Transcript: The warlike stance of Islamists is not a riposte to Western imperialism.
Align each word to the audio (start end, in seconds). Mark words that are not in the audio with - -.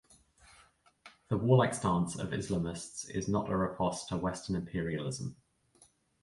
The 1.27 1.37
warlike 1.37 1.75
stance 1.75 2.17
of 2.17 2.31
Islamists 2.31 3.07
is 3.11 3.27
not 3.27 3.51
a 3.51 3.55
riposte 3.55 4.09
to 4.09 4.17
Western 4.17 4.55
imperialism. 4.55 5.35